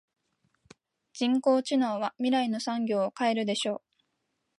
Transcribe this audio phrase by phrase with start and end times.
[1.13, 3.85] 人工知能は未来の産業を変えるでしょう。